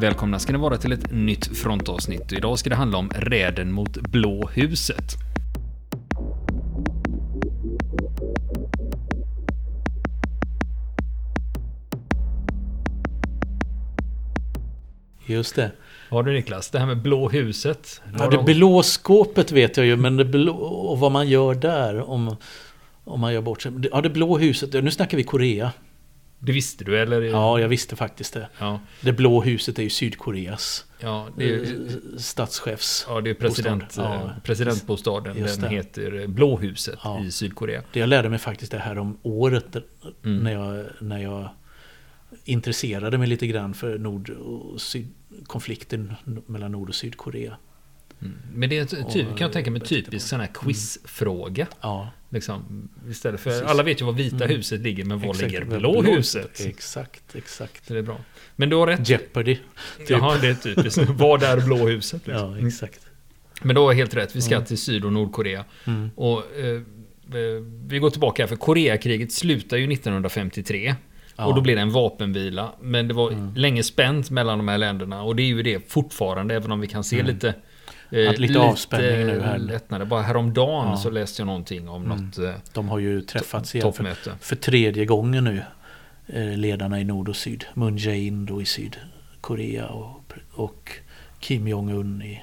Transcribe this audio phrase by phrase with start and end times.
[0.00, 3.72] Välkomna ska ni vara till ett nytt frontavsnitt och idag ska det handla om räden
[3.72, 5.16] mot Blå huset.
[15.26, 15.70] Just det.
[16.10, 18.02] Ja du Niklas, det här med Blå huset.
[18.18, 22.10] Ja, det blå skåpet vet jag ju, men det blå, och vad man gör där
[22.10, 22.36] om,
[23.04, 23.72] om man gör bort sig.
[23.92, 25.72] Ja, det blå huset, nu snackar vi Korea.
[26.42, 27.22] Det visste du eller?
[27.22, 28.48] Ja, jag visste faktiskt det.
[28.58, 31.66] Ja, Det blå huset är ju Sydkoreas ja det är,
[32.18, 33.06] statschefs...
[33.08, 33.94] ja, det är president.
[33.96, 35.38] Ja, eh, presidentbostaden.
[35.38, 35.76] Just Den det.
[35.76, 37.24] heter Blå huset Ja.
[37.24, 37.82] i Sydkorea.
[37.92, 39.76] Det jag lärde mig faktiskt det här om året
[40.24, 40.38] Mm.
[40.44, 41.48] när, jag, när jag
[42.44, 45.08] intresserade mig lite grann för nord och syd,
[45.46, 46.14] konflikten
[46.46, 47.56] mellan Nord och Sydkorea.
[48.22, 48.34] Mm.
[48.54, 51.66] Men det är ty- ty, Och, kan jag tänka mig eh, typisk sån här quizfråga.
[51.80, 54.48] Ja, Liksom, istället för, alla vet ju var Vita Mm.
[54.56, 55.52] huset ligger, men var exakt.
[55.52, 56.60] ligger Blå huset?
[56.66, 57.86] Exakt, exakt.
[57.86, 58.20] Så det är bra.
[58.56, 59.08] Men du har rätt.
[59.08, 59.54] Jeopardy.
[59.98, 60.10] typ.
[60.10, 61.02] Jaha, det är typiskt.
[61.08, 62.26] Vad är Blå huset?
[62.26, 62.60] Liksom?
[62.60, 63.00] Ja, exakt.
[63.62, 64.36] Men då har jag helt rätt.
[64.36, 64.66] Vi ska Mm.
[64.66, 65.64] till Syd och Nordkorea.
[65.84, 66.10] Mm.
[66.14, 66.82] Och eh, eh,
[67.86, 70.94] vi går tillbaka här, för Koreakriget slutar ju 1953.
[71.36, 71.44] Ja.
[71.46, 72.72] Och då blir det en vapenvila.
[72.80, 73.54] Men det var Mm.
[73.54, 75.22] länge spänt mellan de här länderna.
[75.22, 77.34] Och det är ju det fortfarande, även om vi kan se Mm.
[77.34, 77.54] lite...
[78.10, 79.58] eh, Att lite avspänning nu här.
[79.58, 80.04] Lättnader.
[80.06, 80.96] Bara häromdagen Ja.
[80.96, 82.18] så läste jag någonting om Mm.
[82.26, 85.62] något eh, De har ju träffats igen för, för tredje gången nu.
[86.26, 87.64] eh, Ledarna i nord och syd.
[87.74, 90.92] Moon Jae-in då i Sydkorea och, och
[91.40, 92.42] Kim Jong-Un i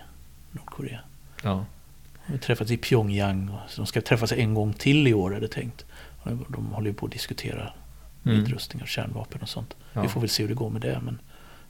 [0.51, 0.99] Nordkorea.
[1.43, 1.65] Ja.
[2.25, 3.51] De har träffats i Pyongyang.
[3.69, 5.85] Så de ska träffas en gång till i år är det tänkt.
[6.23, 7.73] De de håller ju på att diskutera
[8.25, 8.39] Mm.
[8.39, 9.75] nedrustning av kärnvapen och sånt.
[9.93, 10.01] Ja.
[10.01, 10.99] Vi får väl se hur det går med det.
[11.03, 11.19] Men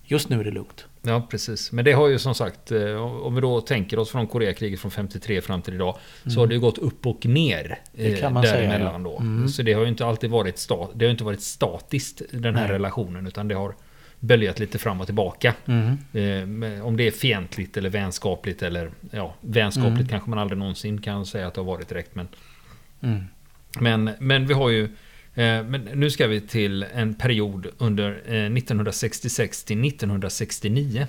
[0.03, 0.85] just nu är det lugnt.
[1.07, 1.71] Ja, precis.
[1.71, 4.91] Men det har ju som sagt, eh, om vi då tänker oss från Koreakriget från
[4.91, 8.33] 53 fram till idag, så har det ju gått upp och ner Det eh, kan
[8.33, 9.09] man säga, däremellan ja.
[9.11, 9.19] då.
[9.19, 9.47] Mm.
[9.47, 12.63] Så det har ju inte alltid varit, sta- det har inte varit statiskt, den här
[12.67, 12.71] Nej.
[12.71, 13.75] relationen, utan det har
[14.19, 15.53] böljat lite fram och tillbaka.
[15.65, 16.63] Mm.
[16.63, 20.07] Eh, Om det är fientligt eller vänskapligt eller, ja, vänskapligt Mm.
[20.07, 22.27] kanske man aldrig någonsin kan säga att det har varit direkt, men
[23.01, 23.23] Mm.
[23.79, 24.89] men, men vi har ju...
[25.37, 31.07] Eh, men nu ska vi till en period under eh, 1966 till 1969.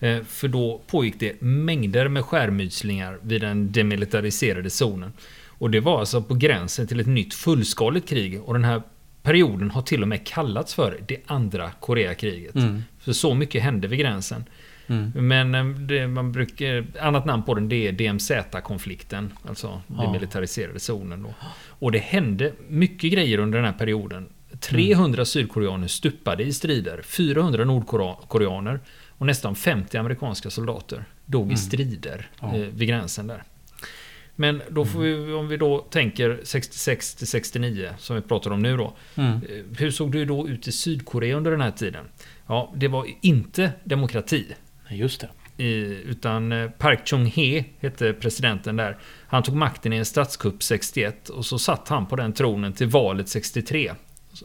[0.00, 5.12] Eh, för då pågick det mängder med skärmytslingar vid den demilitariserade zonen.
[5.46, 8.42] Och det var alltså på gränsen till ett nytt fullskaligt krig.
[8.42, 8.82] Och den här
[9.22, 12.54] perioden har till och med kallats för det andra Koreakriget.
[12.54, 12.82] Mm.
[12.98, 14.44] För så mycket hände vid gränsen.
[14.88, 15.10] Mm.
[15.14, 19.32] Men eh, det man brukar, annat namn på den det är DMZ-konflikten.
[19.48, 20.02] Alltså Ja.
[20.02, 21.22] demilitariserade zonen.
[21.22, 21.34] Då.
[21.68, 24.28] Och det hände mycket grejer under den här perioden.
[24.60, 27.02] 300 sydkoreaner stupade i strider.
[27.02, 31.56] 400 nordkoreaner och nästan 50 amerikanska soldater dog i Mm.
[31.56, 32.54] strider Ja.
[32.56, 33.42] eh, vid gränsen där.
[34.40, 38.62] Men då får vi, om vi då tänker 66 till 69 som vi pratar om
[38.62, 38.92] nu då.
[39.14, 39.32] Mm.
[39.32, 39.40] Eh,
[39.78, 42.04] Hur såg det då ut i Sydkorea under den här tiden?
[42.46, 44.46] Ja, det var inte demokrati.
[44.90, 45.28] Just det.
[45.64, 48.98] I, utan eh, Park Chung-hee hette presidenten där.
[49.26, 52.86] Han tog makten i en statskupp 61 och så satt han på den tronen till
[52.86, 53.92] valet 63.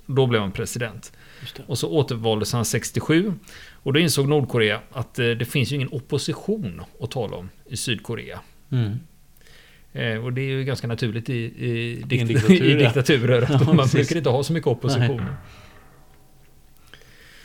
[0.05, 1.11] Då blev han president.
[1.67, 3.33] Och så återvaldes han 67.
[3.71, 7.77] Och då insåg Nordkorea att eh, det finns ju ingen opposition att tala om i
[7.77, 8.39] Sydkorea.
[8.71, 8.91] Mm.
[9.93, 13.47] Eh, och det är ju ganska naturligt i, i, dikt- diktatur, i diktaturer.
[13.49, 13.93] Ja, man precis.
[13.93, 15.17] brukar inte ha så mycket opposition.
[15.17, 15.33] Nej.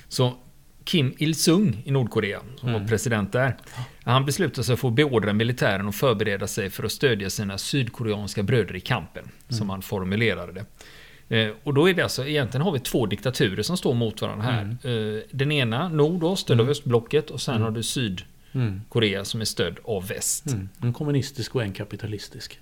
[0.09, 0.37] Så
[0.89, 2.81] Kim Il-Sung i Nordkorea, som Mm.
[2.81, 3.57] var president där,
[4.05, 8.43] han beslutade sig för att beordra militären att förbereda sig för att stödja sina sydkoreanska
[8.43, 9.71] bröder i kampen, som Mm.
[9.71, 10.65] han formulerade det.
[11.37, 14.45] Eh, och då är det alltså, egentligen har vi två diktaturer som står mot varandra
[14.47, 14.63] här.
[15.17, 16.71] Eh, den ena, nord då, stödd av Mm.
[16.71, 17.65] östblocket, och sen Mm.
[17.65, 19.25] har du Sydkorea Mm.
[19.25, 20.47] som är stödd av väst.
[20.47, 20.69] Mm.
[20.83, 22.59] En kommunistisk och en kapitalistisk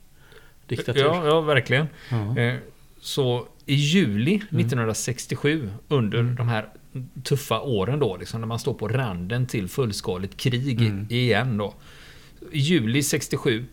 [0.66, 1.00] diktatur.
[1.04, 1.86] Ja, ja, verkligen.
[2.38, 2.54] Eh,
[3.00, 6.34] Så i juli 1967, under Mm.
[6.36, 6.68] de här
[7.22, 11.06] tuffa åren då, liksom, när man står på randen till fullskaligt krig Mm.
[11.10, 11.74] igen då.
[12.52, 13.64] I juli 67,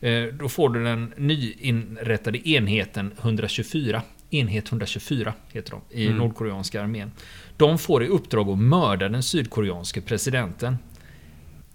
[0.00, 4.02] eh, då får du den nyinrättade enheten 124.
[4.30, 6.18] Enhet 124 heter de i Mm.
[6.18, 7.12] nordkoreanska armén.
[7.56, 10.78] De får i uppdrag att mörda den sydkoreanske presidenten.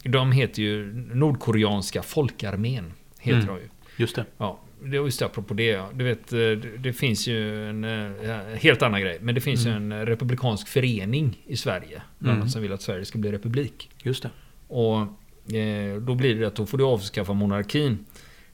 [0.04, 2.94] De heter ju Nordkoreanska folkarmén.
[3.20, 3.56] Heter Mm.
[3.56, 3.70] de ju.
[3.98, 4.26] Just det.
[4.38, 5.64] Ja, det just apropå det.
[5.66, 5.90] ja.
[5.94, 9.18] Du vet, eh, det, det finns ju en eh, helt annan grej.
[9.22, 12.02] Men det finns ju en republikansk förening i Sverige.
[12.26, 12.50] Mm.
[12.50, 13.90] som vill att Sverige ska bli republik.
[14.04, 14.30] Just det.
[14.68, 14.98] Och
[15.56, 18.06] eh, då blir det att då får du avskaffa monarkin.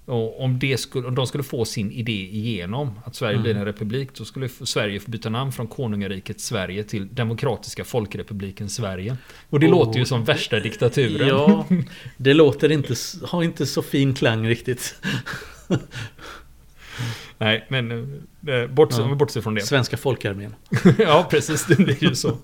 [0.05, 3.43] Och om, det skulle, om de skulle få sin idé igenom, att Sverige Mm.
[3.43, 8.69] blir en republik, då skulle Sverige få byta namn från konungariket Sverige till Demokratiska folkrepubliken
[8.69, 9.17] Sverige.
[9.49, 9.71] Och det Oh.
[9.71, 11.27] låter ju som värsta diktaturen.
[11.27, 11.65] Ja,
[12.17, 12.93] det låter inte,
[13.23, 14.95] har inte så fin klang riktigt.
[17.37, 17.91] Nej, men
[18.47, 19.15] eh, bortse, Ja.
[19.15, 19.61] bortser från det.
[19.61, 20.55] Svenska folkarmén.
[20.97, 21.65] ja, precis.
[21.65, 22.37] Det blir ju så.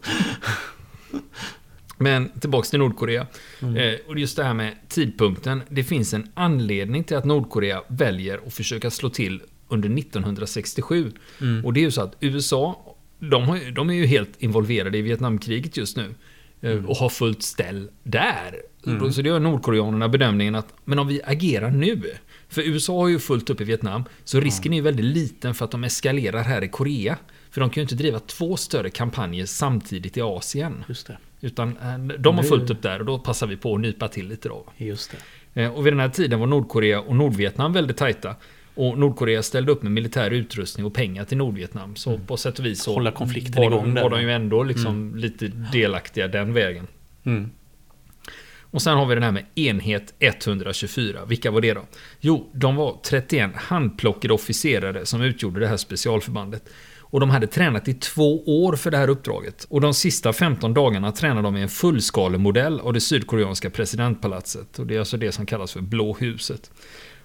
[1.98, 3.28] Men tillbaks till Nordkorea.
[3.62, 3.76] Mm.
[3.78, 5.62] Eh, och just det här med tidpunkten.
[5.70, 11.12] Det finns en anledning till att Nordkorea väljer att försöka slå till under 1967.
[11.42, 11.66] Mm.
[11.66, 15.02] Och det är ju så att USA, de, har, de är ju helt involverade i
[15.02, 16.04] Vietnamkriget just nu.
[16.62, 16.86] eh, Mm.
[16.86, 18.56] Och har fullt ställ där.
[18.88, 19.12] Mm.
[19.14, 22.02] Så det gör nordkoreanerna bedömningen att, men om vi agerar nu.
[22.50, 25.66] För USA har ju fullt upp i Vietnam, så risken är ju väldigt liten för
[25.66, 27.18] att de eskalerar här i Korea.
[27.52, 30.84] För de kan ju inte driva två större kampanjer samtidigt i Asien.
[30.88, 31.18] Just det.
[31.42, 34.28] Utan eh, de har fullt upp där och då passar vi på att nypa till
[34.28, 34.66] lite då.
[34.78, 35.16] Just
[35.54, 35.62] det.
[35.64, 38.36] Eh, Och vid den här tiden var Nordkorea och Nordvietnam väldigt tajta.
[38.76, 41.96] Och Nordkorea ställde upp med militär utrustning och pengar till Nordvietnam.
[41.96, 45.16] Så på sätt och vis så Hålla konflikten var, igång var de ju ändå liksom
[45.16, 46.88] lite delaktiga den vägen.
[47.24, 47.52] Mm.
[48.72, 51.26] Och sen har vi den här med enhet 124.
[51.26, 51.86] Vilka var det då?
[52.20, 56.70] Jo, de var 31 handplockade officerare som utgjorde det här specialförbandet.
[57.16, 59.66] Och de hade tränat i två år för det här uppdraget.
[59.70, 64.80] Och de sista 15 dagarna tränade de i en fullskalemodell av det sydkoreanska presidentpalatset.
[64.80, 66.72] Och det är alltså det som kallas för Blå huset.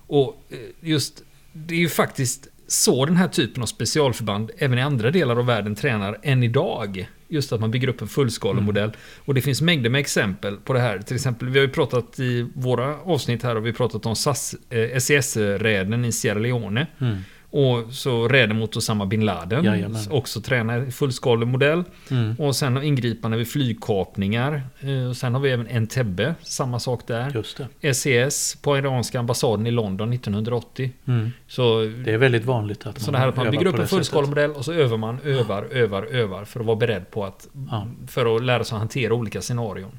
[0.07, 1.23] Och eh, just,
[1.53, 5.47] det är ju faktiskt så den här typen av specialförband även i andra delar av
[5.47, 7.09] världen tränar än idag.
[7.29, 8.93] Just att man bygger upp en fullskalemodell.
[9.25, 10.99] Och det finns mängder med exempel på det här.
[10.99, 14.55] Till exempel, vi har ju pratat i våra avsnitt här, har vi pratat om SAS,
[14.71, 16.87] eh, SES-räden i Sierra Leone.
[16.99, 17.17] Mm.
[17.51, 19.65] Och så räden mot Osama bin Laden.
[19.65, 20.03] Jajamän.
[20.11, 21.85] Också tränar fullskalemodell.
[22.11, 22.35] Mm.
[22.39, 24.63] Och sen ingripande vid flygkapningar.
[24.81, 27.31] Eh, Och sen har vi även Entebbe, samma sak där.
[27.35, 27.95] Just det.
[27.95, 30.93] SES på iranska ambassaden i London 1980.
[31.07, 31.31] Mm.
[31.49, 34.65] Så Det är väldigt vanligt att man här att man bygger upp en fullskalemodell och
[34.65, 37.49] så övar man, övar, övar, övar för att vara beredd på att...
[37.71, 37.87] Ja.
[38.07, 39.99] För att lära sig att hantera olika scenarion.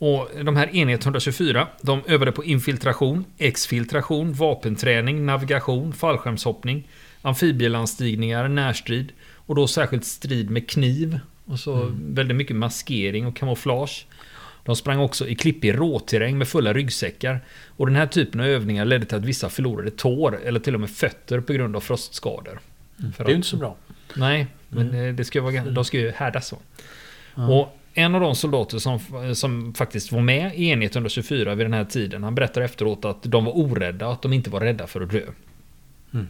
[0.00, 0.14] Mm.
[0.14, 6.88] Och de här enhet 124, de övade på infiltration, exfiltration, vapenträning, navigation, fallskärmshoppning,
[7.22, 11.20] amfibielandstigningar, närstrid och då särskilt strid med kniv.
[11.44, 12.14] Och så Mm.
[12.14, 14.06] väldigt mycket maskering och kamouflage.
[14.64, 17.40] De sprang också i klippig råterräng med fulla ryggsäckar.
[17.66, 20.80] Och den här typen av övningar ledde till att vissa förlorade tår eller till och
[20.80, 22.60] med fötter på grund av frostskador.
[22.98, 23.12] Mm.
[23.16, 23.76] Det är ju inte så bra.
[24.16, 26.58] Nej, men eh, det ska vara, de ska ju härdas så.
[27.34, 28.98] Och en av de soldater som,
[29.34, 33.22] som faktiskt var med i enhet 124 vid den här tiden, han berättar efteråt att
[33.22, 35.22] de var orädda och att de inte var rädda för att dö.
[36.14, 36.26] Mm.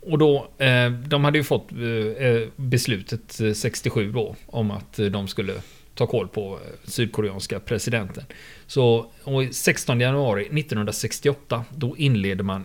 [0.00, 4.96] Och då, eh, de hade ju fått eh, eh, beslutet eh, 67 då om att
[5.10, 5.54] de skulle
[5.94, 8.24] ta koll på sydkoreanska presidenten.
[8.66, 12.64] Så och 16 januari 1968 då inleder man,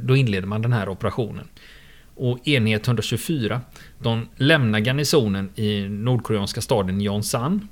[0.00, 1.48] då inleder man den här operationen.
[2.22, 3.60] Och enhet 124
[3.98, 7.68] de lämnar garnisonen i nordkoreanska staden Yonsan.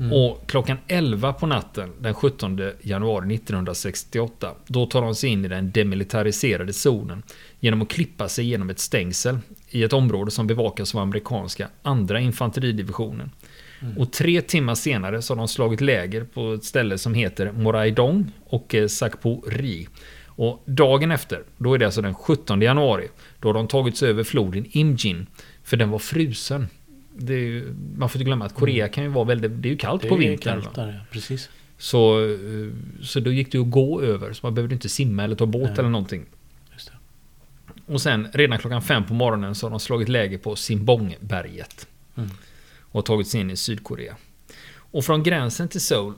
[0.00, 0.12] Mm.
[0.12, 5.48] Och klockan 11 på natten den 17 januari 1968 då tar de sig in i
[5.48, 7.22] den demilitariserade zonen
[7.60, 12.20] genom att klippa sig genom ett stängsel i ett område som bevakas av amerikanska andra
[12.20, 13.30] infanteridivisionen.
[13.80, 13.98] Mm.
[13.98, 18.32] Och tre timmar senare så har de slagit läger på ett ställe som heter Moraidong
[18.44, 19.88] och eh, Sakpo Ri.
[20.38, 23.08] Och dagen efter, då är det alltså den 17 januari,
[23.40, 25.26] då har de tagit sig över floden Imjin.
[25.62, 26.68] För den var frusen.
[27.28, 30.02] Ju, man får inte glömma att Korea kan ju vara väldigt, det är ju kallt
[30.02, 30.62] Det på vintern.
[30.62, 31.00] kallt där, ja.
[31.10, 31.50] Precis.
[31.78, 32.68] Så, eh,
[33.02, 35.62] så då gick det att gå över, så man behövde inte simma eller ta båt
[35.62, 35.78] Nej.
[35.78, 36.26] eller någonting.
[37.86, 41.86] Och sen redan klockan fem på morgonen så har de slagit läger på Simbongberget.
[42.16, 42.30] Mm.
[42.80, 44.16] Och tagit sig in i Sydkorea.
[44.70, 46.14] Och från gränsen till Seoul,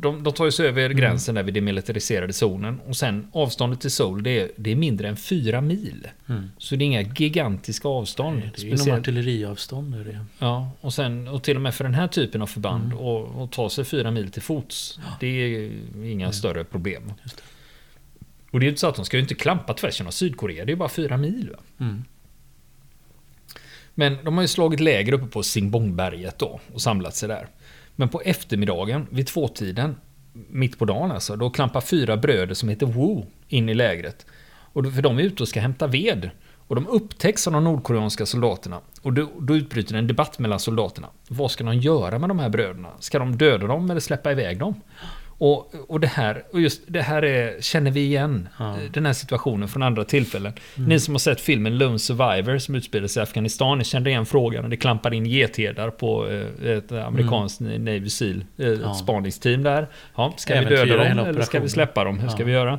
[0.00, 0.96] de, de tar ju sig över Mm.
[0.96, 2.80] gränsen där vid den militariserade zonen.
[2.86, 6.08] Och sen avståndet till Seoul, det är, det är mindre än fyra mil.
[6.28, 6.50] Mm.
[6.58, 8.42] Så det är inga gigantiska avstånd.
[8.56, 9.94] Det är inom artilleriavstånd.
[9.94, 10.24] Är det.
[10.38, 12.98] Ja, och, sen, och till och med för den här typen av förband Mm.
[12.98, 14.98] och, och ta sig fyra mil till fots.
[15.20, 15.70] Det är
[16.04, 16.34] inga Nej.
[16.34, 17.12] större problem.
[17.24, 17.30] Det.
[18.50, 20.64] Och det är ju inte så att de ska ju inte klampa tvärs genom Sydkorea.
[20.64, 21.50] Det är ju bara fyra mil.
[21.80, 22.04] Mm.
[23.94, 27.48] Men de har ju slagit läger uppe på Singbongberget då och samlat sig där.
[27.96, 29.96] Men på eftermiddagen, vid tvåtiden,
[30.32, 34.26] mitt på dagen alltså, då klampar fyra bröder som heter Wu in i lägret.
[34.48, 36.30] Och för de är ute och ska hämta ved.
[36.68, 38.80] Och de upptäcks av de nordkoreanska soldaterna.
[39.02, 41.08] Och då, då utbryter en debatt mellan soldaterna.
[41.28, 42.88] Vad ska de göra med de här bröderna?
[43.00, 44.74] Ska de döda dem eller släppa iväg dem?
[45.38, 48.48] Och, och det här, och just det här är, känner vi igen.
[48.58, 48.76] Ja.
[48.92, 50.52] Den här situationen från andra tillfällen.
[50.76, 50.88] Mm.
[50.88, 54.26] Ni som har sett filmen Lone Survivor som utspelar sig i Afghanistan, ni kände igen
[54.26, 58.80] frågan när det klampar in getherdar på eh, ett amerikanskt Navy Seal eh, Mm.
[58.80, 58.94] Ja.
[58.94, 59.86] spaningsteam där.
[60.16, 62.18] Ja, ska vi Äventyra döda hela dem eller ska vi släppa dem?
[62.18, 62.78] Hur ska vi göra?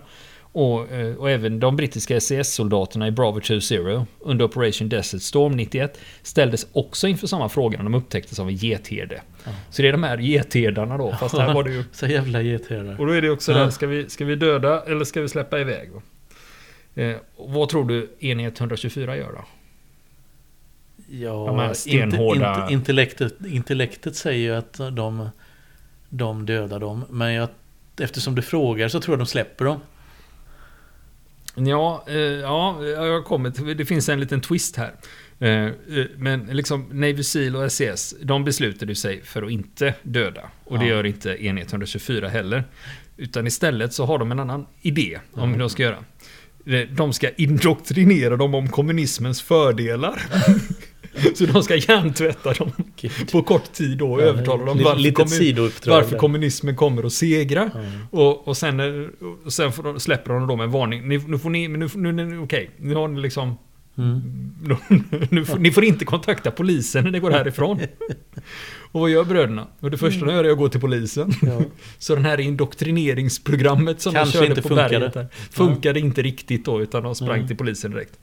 [0.59, 5.99] Och, eh, och även de brittiska SES-soldaterna i Bravo 20 under Operation Desert Storm 91
[6.23, 9.21] ställdes också inför samma fråga när de upptäcktes av en getherde.
[9.45, 9.51] Ja.
[9.69, 12.99] Så det är de här getherdarna då, fast här var det ju Så jävla getter.
[12.99, 13.57] och då är det också Ja.
[13.57, 15.89] där, ska vi, ska vi döda eller ska vi släppa iväg?
[16.95, 19.45] Eh, vad tror du enhet 124 gör då?
[21.09, 25.29] Ja, De här inte, stenhårda- inte, intellektet, intellektet säger ju att de,
[26.09, 27.05] de dödar dem.
[27.09, 27.49] Men jag,
[28.01, 29.79] eftersom du frågar så tror jag de släpper dem.
[31.57, 34.93] Ja, eh, ja, jag kommer till, det finns en liten twist här.
[35.39, 35.71] Eh, eh,
[36.17, 40.41] men liksom Navy Seal och SES, de beslutade sig för att inte döda.
[40.63, 42.63] Och det gör inte enhet 124 heller.
[43.17, 46.03] Utan istället så har de en annan idé om hur de ska göra.
[46.89, 50.21] De ska indoktrinera dem om kommunismens fördelar.
[51.35, 52.71] så de ska hjärntvätta dem
[53.31, 57.71] på kort tid då och övertala dem varför, kommun- varför kommunismen kommer att segra.
[57.73, 57.81] Ja.
[58.11, 58.79] Och, och sen,
[59.45, 61.07] och sen de, släpper de med en varning.
[61.07, 63.57] Ni, nu får ni, nu, nu, nu okej, nu har ni liksom...
[63.97, 64.21] Mm.
[65.29, 67.79] Nu får, ni får inte kontakta polisen när ni går härifrån.
[68.91, 69.67] Och vad gör bröderna?
[69.79, 71.33] Och det första de gör är att gå till polisen.
[71.41, 71.61] Ja.
[71.97, 74.89] Så den här indoktrineringsprogrammet som Kanske de körde inte på funkade.
[74.99, 77.47] berget där, funkade inte riktigt då, utan de sprang Nej.
[77.47, 78.19] till polisen direkt.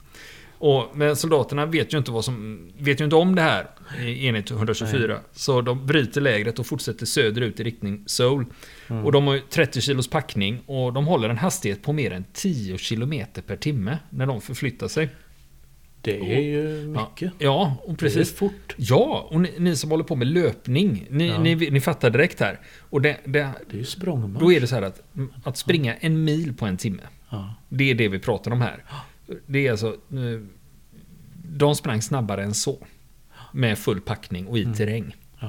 [0.65, 3.67] Och, men soldaterna vet ju inte vad som, vet ju inte om det här
[4.05, 5.19] enhet 124.
[5.31, 8.45] Så de bryter lägret och fortsätter söderut i riktning Seoul.
[8.87, 9.05] Mm.
[9.05, 12.25] Och de har ju 30 kilos packning och de håller en hastighet på mer än
[12.33, 15.09] 10 kilometer per timme när de förflyttar sig.
[16.01, 17.33] Det är ju mycket.
[17.39, 18.33] Ja, och Det är precis.
[18.35, 18.75] fort.
[18.77, 21.39] Ja, och ni, ni som håller på med löpning, ni, Ja.
[21.39, 22.59] ni, ni fattar direkt här.
[22.79, 24.41] Och det, det, Det är ju språngmarsch.
[24.43, 25.01] då är det så här att,
[25.43, 27.01] att springa en mil på en timme.
[27.29, 27.53] Ja.
[27.69, 28.83] Det är det vi pratar om här.
[29.45, 29.95] Det är alltså...
[31.57, 32.77] De sprang snabbare än så.
[33.51, 35.15] Med full packning och i terräng.
[35.39, 35.47] Ja.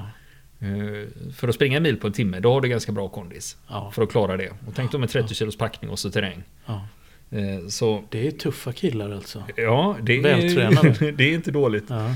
[0.61, 3.57] Eh, För att springa en mil på en timme, då har du ganska bra kondis.
[3.69, 3.91] Ja.
[3.95, 4.49] För att klara det.
[4.51, 6.43] Och tänk då med 30 kilos packning och så terräng.
[6.67, 6.87] Ja.
[7.31, 9.43] Eh, Så Det är tuffa killar alltså.
[9.57, 11.85] ja, det är, det är inte dåligt.
[11.89, 12.15] Ja.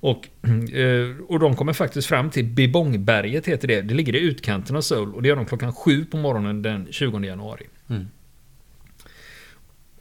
[0.00, 0.28] Och,
[0.74, 3.80] eh, och de kommer faktiskt fram till Bibongberget heter det.
[3.82, 6.86] Det ligger i utkanten av Seoul och det gör de klockan sju på morgonen den
[6.90, 7.66] 20 januari.
[7.88, 8.08] Mm.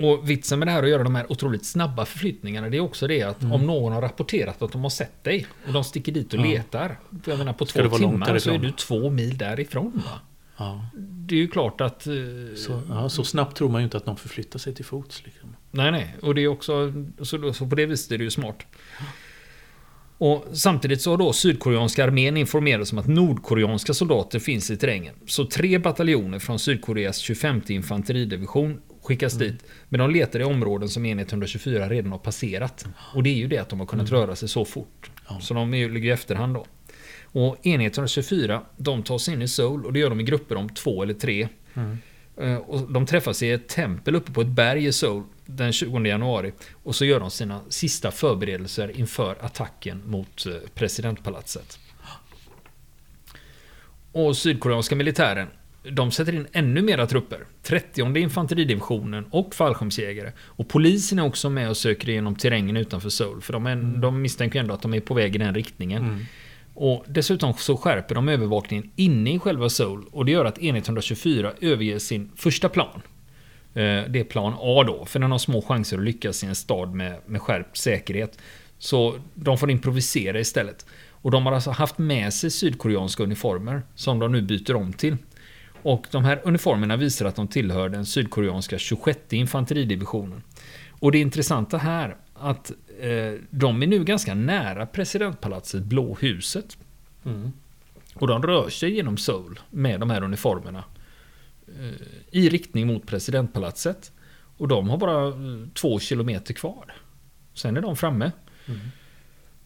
[0.03, 3.07] Och vitsen med det här att göra de här otroligt snabba förflyttningarna det är också
[3.07, 6.27] det att om någon har rapporterat att de har sett dig och de sticker dit
[6.33, 6.51] och Mm.
[6.51, 6.57] Ja.
[6.57, 6.99] letar.
[7.25, 10.01] Jag menar på Ska två timmar så är du två mil därifrån.
[10.05, 10.19] Va?
[10.57, 10.85] Ja.
[10.97, 12.07] Det är ju klart att...
[12.07, 12.13] eh,
[12.55, 15.21] Så, ja, så snabbt tror man ju inte att någon förflyttar sig till fots.
[15.25, 15.55] Liksom.
[15.71, 16.15] Nej, nej.
[16.21, 16.93] Och det är också...
[17.21, 18.57] Så, så på det viset är det ju smart.
[20.17, 25.15] Och samtidigt så har då sydkoreanska armén informerats om att nordkoreanska soldater finns i terrängen.
[25.25, 29.63] Så tre bataljoner från Sydkoreas 25 infanteridivision skickas dit.
[29.89, 32.85] Men de letar i områden som enhet 124 redan har passerat.
[33.15, 35.11] Och det är ju det att de har kunnat röra sig så fort.
[35.29, 35.39] Ja.
[35.41, 36.65] Så de är ligger i efterhand då.
[37.33, 40.55] Och enhet 124, de tar sig in i Seoul och det gör de i grupper
[40.55, 41.47] om två eller tre.
[41.73, 41.97] Mm.
[42.37, 45.99] Eh, Och de träffas i ett tempel uppe på ett berg i Seoul den 20
[45.99, 46.53] januari.
[46.83, 51.79] Och så gör de sina sista förberedelser inför attacken mot eh, presidentpalatset.
[54.11, 55.47] Och sydkoreanska militären,
[55.83, 57.45] de sätter in ännu mera trupper.
[57.63, 60.31] 30 infanteridivisionen och fallskärmsjägare.
[60.39, 63.41] Och polisen är också med och söker igenom terrängen utanför Seoul.
[63.41, 66.03] För de, är, de misstänker ändå att de är på väg i den riktningen.
[66.03, 66.25] Mm.
[66.73, 70.87] Och dessutom så skärper de övervakningen inne i själva Seoul och det gör att enhet
[70.87, 73.01] 124 överger sin första plan.
[73.73, 76.55] Eh, Det är plan A då, för den har små chanser att lyckas i en
[76.55, 78.39] stad med, med skärpt säkerhet.
[78.77, 80.85] Så de får improvisera istället.
[81.09, 85.17] Och de har alltså haft med sig sydkoreanska uniformer som de nu byter om till.
[85.83, 90.43] Och de här uniformerna visar att de tillhör den sydkoreanska 26 infanteridivisionen.
[90.89, 96.77] Och det intressanta här att eh, de är nu ganska nära presidentpalatset Blå huset.
[97.25, 97.51] Mm.
[98.13, 100.83] Och de rör sig genom Seoul med de här uniformerna.
[101.67, 104.11] eh, I riktning mot presidentpalatset.
[104.57, 106.93] Och de har bara eh, två kilometer kvar.
[107.53, 108.31] Sen är de framme.
[108.65, 108.79] Mm.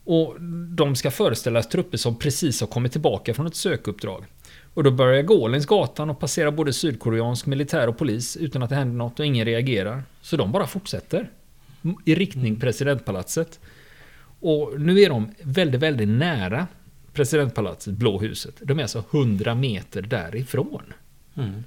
[0.04, 0.42] Och
[0.76, 4.26] de ska föreställa trupper som precis har kommit tillbaka från ett sökuppdrag.
[4.74, 8.70] Och då börjar gå längs gatan och passera både sydkoreansk militär och polis utan att
[8.70, 10.04] det händer något och ingen reagerar.
[10.22, 11.30] Så de bara fortsätter.
[12.06, 13.60] I riktning presidentpalatset.
[14.40, 16.68] Och nu är de väldigt, väldigt nära
[17.14, 18.56] presidentpalatset, Blå huset.
[18.62, 20.94] De är alltså 100 meter därifrån.
[21.36, 21.64] Mm.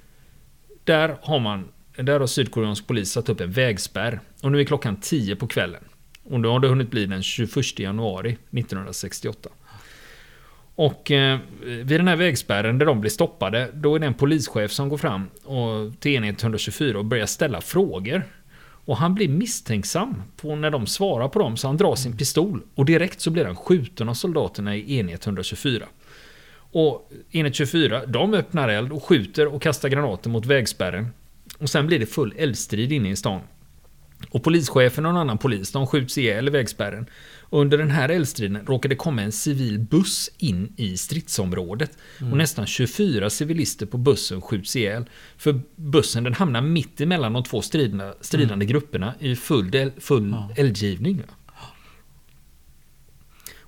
[0.83, 4.19] Där har man, där har sydkoreansk polis satt upp en vägspärr.
[4.41, 5.83] Och nu är klockan 10 på kvällen.
[6.23, 9.49] Och då har det hunnit bli den 21 januari 1968.
[10.79, 14.71] Och eh, vid den här vägspärren där de blir stoppade, då är det en polischef
[14.71, 18.23] som går fram och, till enhet 124 och börjar ställa frågor.
[18.61, 22.61] Och han blir misstänksam på när de svarar på dem, så han drar sin pistol.
[22.75, 25.85] Och direkt så blir han skjuten av soldaterna i enhet 124.
[26.71, 31.07] Och enhet 24, de öppnar eld och skjuter och kastar granater mot vägspärren.
[31.57, 33.41] Och sen blir det full eldstrid inne i stan.
[34.29, 37.05] Och polischefen och en annan polis, de skjuts ihjäl i vägspärren.
[37.49, 41.97] Under den här eldstriden råkade det komma en civil buss in i stridsområdet.
[42.31, 45.05] Och nästan 24 civilister på bussen skjuts ihjäl.
[45.37, 50.29] För bussen den hamnar mitt emellan de två stridande, stridande grupperna i full, del, full
[50.31, 50.49] Ja.
[50.55, 51.21] eldgivning.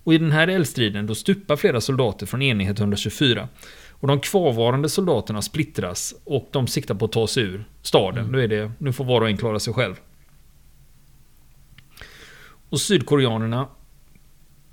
[0.03, 3.47] Och i den här eldstriden då stupar flera soldater från enhet 124.
[3.89, 8.19] Och de kvarvarande soldaterna splittras och de siktar på att ta sig ur staden.
[8.19, 8.31] Mm.
[8.31, 9.95] Nu, är det, nu får var och en klara sig själv.
[12.71, 13.67] Och sydkoreanerna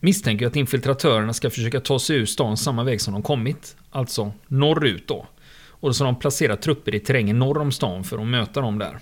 [0.00, 3.76] misstänker att infiltratörerna ska försöka ta sig ur stan samma väg som de kommit.
[3.90, 5.26] Alltså norrut då.
[5.68, 8.98] Och så de placerar trupper i terrängen norr om stan för att möta dem där.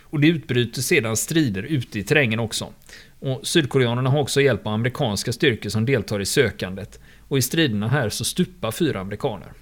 [0.00, 2.72] Och det utbryter sedan strider ute i terrängen också.
[3.20, 7.00] Och Sydkoreanerna har också hjälp av amerikanska styrkor som deltar i sökandet.
[7.28, 9.52] Och i striderna här så stupar fyra amerikaner.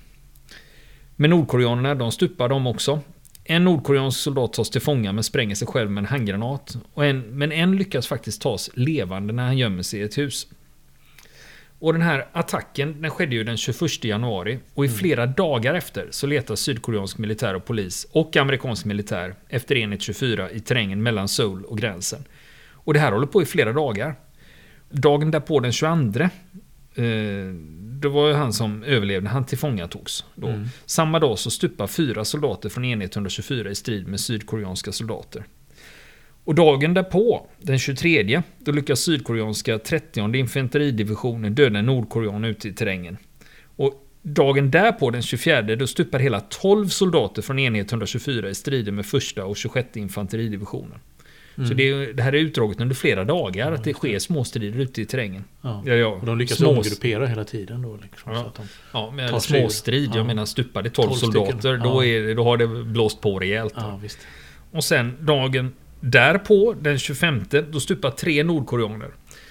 [1.16, 3.00] Men nordkoreanerna, de stupar dem också.
[3.44, 6.76] En nordkoreansk soldat tas till fånga men spränger sig själv med en handgranat.
[6.94, 10.46] Och en, men en lyckas faktiskt tas levande när han gömmer sig i ett hus.
[11.78, 16.08] Och den här attacken den skedde ju den 21 januari och i flera dagar efter
[16.10, 21.28] så letar sydkoreansk militär och polis och amerikansk militär efter enhet 24 i terrängen mellan
[21.28, 22.24] Seoul och gränsen.
[22.70, 24.14] Och det här håller på i flera dagar.
[24.90, 26.28] Dagen därpå den 22 eh,
[28.00, 30.24] det var ju han som överlevde, han tillfångatogs.
[30.34, 30.46] Då.
[30.46, 30.68] Mm.
[30.86, 35.44] Samma dag så stupar fyra soldater från enhet 124 i strid med sydkoreanska soldater.
[36.44, 42.72] Och dagen därpå, den 23, då lyckas sydkoreanska 30 infanteridivisionen döda en nordkorean ute i
[42.72, 43.16] terrängen.
[43.76, 48.92] Och dagen därpå, den 24, då stupar hela 12 soldater från enhet 124 i strider
[48.92, 50.98] med första och 26 infanteridivisionen.
[51.56, 51.68] Mm.
[51.68, 55.02] Så det, det här är utdraget under flera dagar, att det sker små strider ute
[55.02, 55.44] i terrängen.
[55.62, 55.82] Ja.
[55.86, 56.06] Ja, ja.
[56.06, 57.98] Och de lyckas Små- omgruppera hela tiden då.
[58.02, 58.40] Liksom, Ja.
[58.40, 60.24] så att de, Ja, men småstrid, jag Ja.
[60.24, 62.04] menar stupade 12, 12 soldater, då, Ja.
[62.04, 63.72] är, det- då har det blåst på rejält.
[63.76, 64.18] ja, visst.
[64.70, 69.10] Och sen dagen därpå, den 25, då stupar tre nordkoreaner.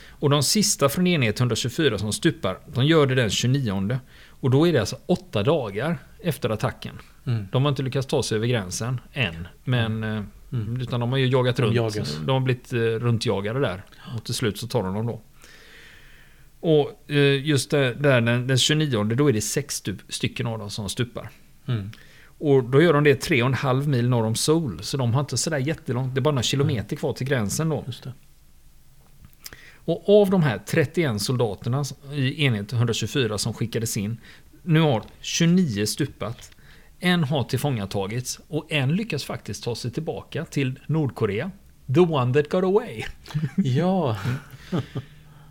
[0.09, 3.99] Och de sista från enhet 124 som stupar, de gör det den 29.
[4.27, 6.95] Och då är det alltså åtta dagar efter attacken.
[7.27, 7.47] Mm.
[7.51, 9.47] De har inte lyckats ta sig över gränsen än.
[9.63, 10.23] Men, eh,
[10.53, 10.81] Mm.
[10.81, 11.75] utan de har ju jagat De runt.
[11.75, 12.17] jagas.
[12.25, 13.83] De har blivit eh, runtjagade där.
[14.15, 15.21] Och till slut så tar de dem då.
[16.59, 20.89] Och eh, just där, den, den 29, då är det sex stycken av dem som
[20.89, 21.29] stupar.
[21.67, 21.89] Mm.
[22.37, 24.83] Och då gör de det tre och en halv mil norr om Seoul.
[24.83, 26.15] Så de har inte sådär jättelångt.
[26.15, 27.85] Det är bara några kilometer kvar till gränsen då.
[29.85, 34.17] Och av de här 31 soldaterna i enhet 124 som skickades in.
[34.63, 36.51] Nu har 29 stupat.
[37.05, 41.51] En har tillfångatagits och en lyckas faktiskt ta sig tillbaka till Nordkorea.
[41.93, 43.03] The one that got away.
[43.57, 44.17] Ja,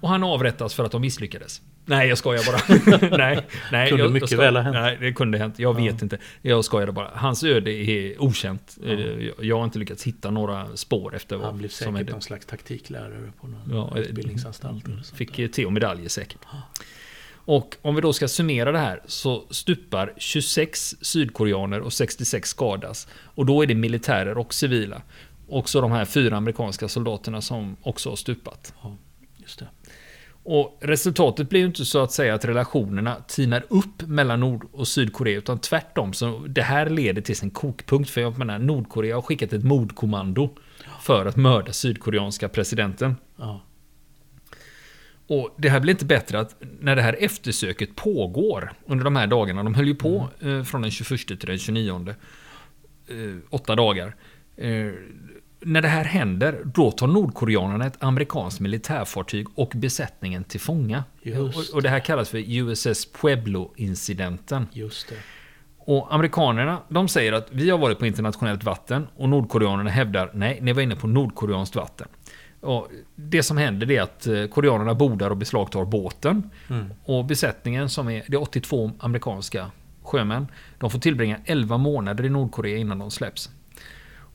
[0.01, 1.61] Och han avrättas för att de misslyckades.
[1.85, 3.17] Nej, jag skojar bara.
[3.17, 4.75] nej, nej, Kunde jag, mycket jag väl ha hänt.
[4.75, 5.59] Nej, det kunde hänt.
[5.59, 6.19] Jag vet inte.
[6.43, 7.11] Jag skojade bara.
[7.15, 8.79] Hans öde är okänt.
[8.85, 8.93] Ja.
[8.93, 12.13] Eh, Jag, har inte lyckats hitta några spår efter vad han blev som säkert hände.
[12.13, 14.85] någon slags taktiklärare på någon Ja, utbildningsanstalt.
[14.89, 16.39] eller sånt Fick eh, te och medaljer säkert.
[17.45, 23.09] Och om vi då ska summera det här så stupar 26 sydkoreaner och 66 skadas.
[23.35, 25.03] Och då är det militärer och civila.
[25.49, 28.75] Och så de här fyra amerikanska soldaterna som också har stupat.
[28.83, 28.97] Ja,
[29.37, 29.67] just det.
[30.45, 34.89] Och resultatet blir ju inte så att säga att relationerna tinar upp mellan Nord och
[34.89, 36.13] Sydkorea, utan tvärtom.
[36.13, 40.51] Så det här leder till sin kokpunkt, för jag menar, Nordkorea har skickat ett mordkommando
[41.01, 43.17] för att mörda sydkoreanska presidenten.
[43.37, 43.61] Ja.
[45.27, 49.27] Och det här blir inte bättre att när det här eftersöket pågår under de här
[49.27, 52.15] dagarna, de höll ju på eh, från den 21 till den 29,
[53.09, 53.15] eh,
[53.51, 54.17] åtta dagar.
[54.57, 54.93] Eh,
[55.65, 61.05] när det här händer, då tar nordkoreanerna ett amerikanskt militärfartyg och besättningen till fånga.
[61.25, 64.67] Och, och det här kallas för USS Pueblo-incidenten.
[64.73, 65.17] Just det.
[65.85, 70.59] Och amerikanerna, de säger att vi har varit på internationellt vatten och nordkoreanerna hävdar nej,
[70.63, 72.09] ni var inne på nordkoreanskt vatten.
[72.63, 76.51] Och det som händer är att eh, koreanerna bordar och beslagtar båten.
[76.71, 76.87] Mm.
[77.05, 79.71] Och besättningen som är, det är 82 amerikanska
[80.03, 80.47] sjömän.
[80.79, 83.51] De får tillbringa 11 månader i Nordkorea innan de släpps.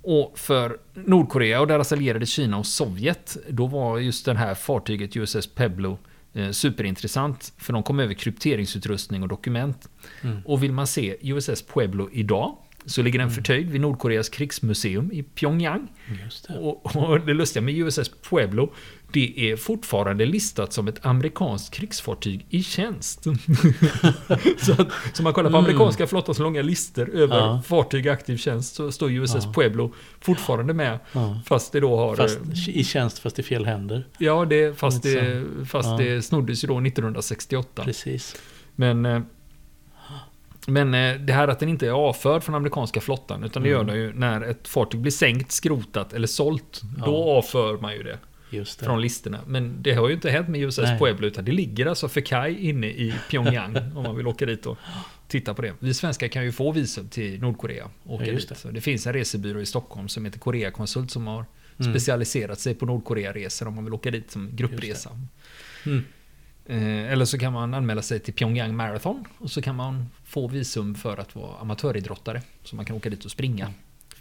[0.02, 5.18] Och för Nordkorea och deras allierade Kina och Sovjet, då var just det här fartyget
[5.18, 5.98] USS Pueblo
[6.34, 7.54] eh, superintressant.
[7.58, 9.90] För de kom över krypteringsutrustning och dokument.
[10.22, 10.38] Mm.
[10.46, 15.23] Och vill man se USS Pueblo idag så ligger den förtöjd vid Nordkoreas krigsmuseum i
[15.23, 15.88] Pyongyang.
[16.23, 16.54] Just det.
[16.60, 18.73] Och, och det lustiga med USS Pueblo,
[19.13, 23.23] det är fortfarande listat som ett amerikanskt krigsfartyg i tjänst.
[24.58, 25.65] så, att, så man kollar på Mm.
[25.65, 27.62] amerikanska flottans långa listor över Ja.
[27.65, 29.54] fartyg i aktiv tjänst så står USS Ja.
[29.54, 31.00] Pueblo fortfarande med.
[31.13, 31.41] Ja.
[31.45, 32.15] Fast det då har...
[32.15, 34.08] Fast eh, i tjänst fast i fel händer.
[34.17, 37.84] Ja, det, fast, det, fast det snoddes ju då 1968.
[37.84, 38.36] Precis.
[38.76, 39.21] Men, eh,
[40.70, 43.82] men eh, det här att den inte är avförd från amerikanska flottan, utan det gör
[43.82, 43.88] Mm.
[43.96, 46.82] den ju när ett fartyg blir sänkt, skrotat eller sålt.
[46.98, 47.06] Ja.
[47.06, 48.18] Då avför man ju det
[48.52, 48.66] det.
[48.86, 49.40] från listorna.
[49.48, 51.00] Men det har ju inte hänt med USS Nej.
[51.00, 54.66] Pueblo, utan det ligger alltså för kaj inne i Pyongyang om man vill åka dit
[54.66, 54.78] och
[55.28, 55.74] titta på det.
[55.80, 58.50] Vi svenskar kan ju få visum till Nordkorea och åka Ja, dit.
[58.50, 58.56] det.
[58.56, 61.46] Så det finns en resebyrå i Stockholm som heter Koreakonsult som har
[61.80, 61.94] Mm.
[61.94, 65.10] specialiserat sig på Nordkorea-resor om man vill åka dit som gruppresa.
[65.86, 66.06] Mm.
[66.70, 70.48] Eh, eller så kan man anmäla sig till Pyongyang Marathon och så kan man få
[70.48, 72.42] visum för att vara amatöridrottare.
[72.64, 73.74] Så man kan åka dit och springa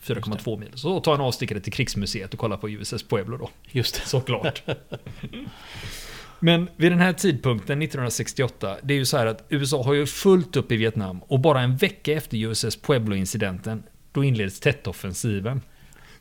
[0.02, 0.70] 4,2 mil.
[0.74, 3.50] Så ta en avstickare till krigsmuseet och kolla på USS Pueblo då.
[3.70, 4.08] Just det.
[4.08, 4.62] Såklart.
[6.40, 10.06] Men vid den här tidpunkten, 1968, det är ju så här att USA har ju
[10.06, 13.82] fullt upp i Vietnam och bara en vecka efter USS Pueblo-incidenten,
[14.12, 15.60] då inleds Tet-offensiven.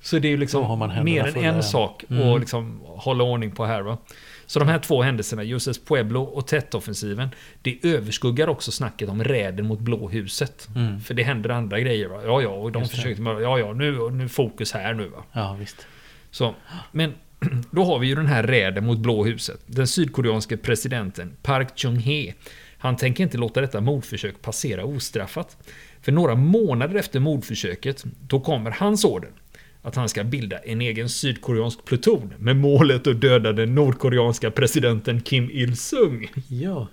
[0.06, 2.40] Så det är ju liksom mer än en sak att Mm.
[2.40, 3.98] liksom hålla ordning på här va.
[4.46, 7.30] Så de här två händelserna, USS Pueblo och Tet-offensiven,
[7.62, 10.68] det överskuggar också snacket om räden mot Blå huset.
[10.76, 11.00] Mm.
[11.00, 12.22] För det händer andra grejer va.
[12.26, 12.98] Ja, ja, och de Just det.
[12.98, 15.24] försökte, ja, ja, nu, nu fokus här nu va.
[15.32, 15.88] Ja, visst.
[16.32, 16.56] Så,
[16.92, 17.14] men
[17.72, 19.60] då har vi ju den här räden mot Blå huset.
[19.66, 22.34] Den sydkoreanske presidenten Park Chung-hee.
[22.78, 25.58] Han tänker inte låta detta mordförsök passera ostraffat.
[26.02, 29.30] För några månader efter mordförsöket, då kommer hans order
[29.86, 35.22] att han ska bilda en egen sydkoreansk pluton med målet att döda den nordkoreanska presidenten
[35.22, 36.32] Kim Il-Sung.
[36.48, 36.88] Ja.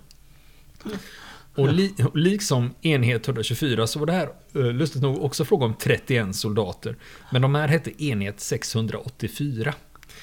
[1.54, 5.74] Och li, liksom enhet 124 så var det här eh, lustigt nog också fråga om
[5.74, 6.96] 31 soldater.
[7.32, 9.74] Men de här hette enhet 684.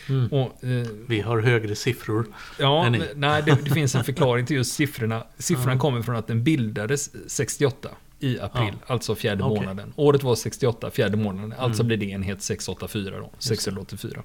[0.10, 0.28] Mm.
[0.28, 2.26] Och, eh, Vi har högre siffror.
[2.60, 3.02] Ja, Är ni?
[3.16, 5.24] nej, det, det finns en förklaring till just siffrorna.
[5.38, 5.80] Siffrorna Ja.
[5.80, 9.60] kommer från att den bildades 68 i april, alltså fjärde Okej.
[9.62, 9.94] månaden.
[9.96, 11.54] Året var 68, fjärde månaden.
[11.58, 11.88] Alltså Mm.
[11.88, 14.24] blir det enhet 684 då, 684.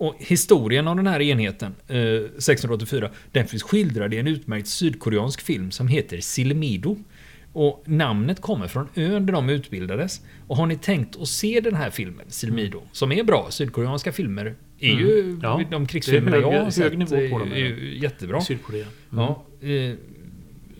[0.00, 1.96] Och historien av den här enheten, eh,
[2.38, 6.96] 684, den finns skildrad i en utmärkt sydkoreansk film som heter Silmido.
[7.52, 10.20] Och namnet kommer från ön där de utbildades.
[10.46, 14.54] Och har ni tänkt att se den här filmen, Silmido, som är bra, sydkoreanska filmer
[14.78, 14.98] är Mm.
[15.04, 18.40] ju Ja, de hög- jag har hög sett nivå på dem, är ju jättebra.
[18.40, 18.86] Sydkorea.
[19.12, 19.24] Mm.
[19.24, 19.94] Ja, eh,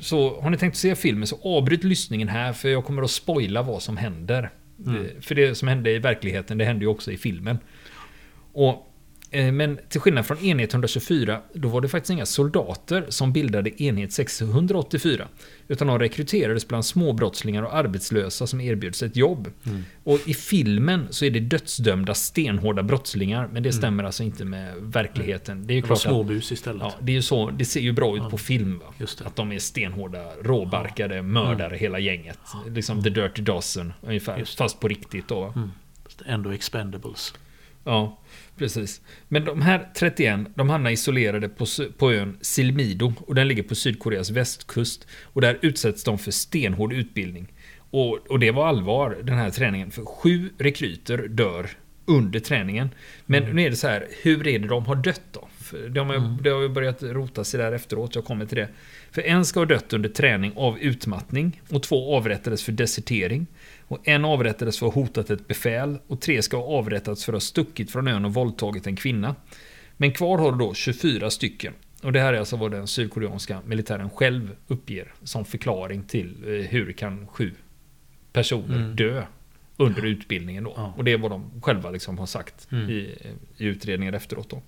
[0.01, 3.11] så har ni tänkt att se filmen så avbryt lyssningen här för jag kommer att
[3.11, 4.51] spoila vad som händer.
[4.87, 5.05] Mm.
[5.05, 7.59] Eh, För det som hände i verkligheten, det hände ju också i filmen.
[8.53, 8.88] Och,
[9.31, 14.13] men till skillnad från enhet 124, då var det faktiskt inga soldater som bildade enhet
[14.13, 15.29] 684.
[15.69, 19.51] Utan de rekryterades bland småbrottslingar och arbetslösa som erbjöds ett jobb.
[19.67, 19.85] Mm.
[20.05, 23.79] Och i filmen så är det dödsdömda stenhårda brottslingar, men det Mm.
[23.79, 25.67] stämmer alltså inte med verkligheten.
[25.67, 26.83] Det är ju var klart att småbus istället.
[26.83, 27.51] Ja, det är ju så.
[27.51, 28.31] Det ser ju bra ut Ja.
[28.31, 28.81] på film.
[29.25, 32.39] Att de är stenhårda, råbarkade mördare hela gänget.
[32.67, 34.45] Liksom The Dirty Dozen ungefär.
[34.59, 35.53] Fast på riktigt då.
[35.57, 35.71] Mm.
[36.27, 37.35] Ändå expendables.
[37.85, 38.19] Ja,
[38.59, 39.01] precis.
[39.29, 41.67] Men de här 31, de hamnar isolerade på,
[41.99, 43.13] på ön Silmido.
[43.21, 45.07] Och den ligger på Sydkoreas västkust.
[45.23, 47.53] Och där utsätts de för stenhård utbildning.
[47.91, 49.91] Och, och det var allvar, den här träningen.
[49.91, 51.71] För sju rekryter dör
[52.05, 52.91] under träningen.
[53.27, 53.57] Men Mm.
[53.57, 55.49] nu är det så här, hur är det de har dött då?
[55.61, 56.37] För de har, Mm.
[56.43, 58.69] Det har ju börjat rota sig där efteråt, jag kommer till det.
[59.11, 63.47] För en ska ha dött under träning av utmattning och två avrättades för desertering.
[63.89, 67.33] Och en avrättades för att ha hotat ett befäl och tre ska ha avrättats för
[67.33, 69.35] att ha stuckit från ön och våldtagit en kvinna.
[69.97, 71.73] Men kvar har du då 24 stycken.
[72.03, 76.51] Och det här är alltså vad den sydkoreanska militären själv uppger som förklaring till eh,
[76.71, 77.53] hur kan sju
[78.33, 78.97] personer Mm.
[78.97, 79.23] dö
[79.77, 80.73] under utbildningen då.
[80.77, 80.95] Ja.
[80.97, 82.91] Och det är vad de själva liksom har sagt Mm.
[82.91, 83.15] i,
[83.57, 84.63] i utredningen efteråt då.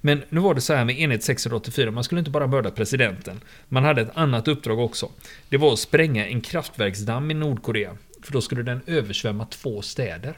[0.00, 3.40] Men nu var det så här med enhet 684, man skulle inte bara mörda presidenten.
[3.68, 5.10] Man hade ett annat uppdrag också.
[5.48, 7.96] Det var att spränga en kraftverksdamm i Nordkorea.
[8.24, 10.36] För då skulle den översvämma två städer.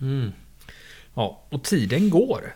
[0.00, 0.32] Mm.
[1.14, 2.54] Ja, och tiden går.